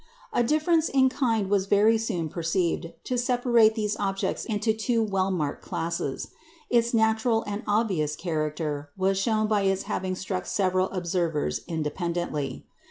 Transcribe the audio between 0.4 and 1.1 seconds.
difference in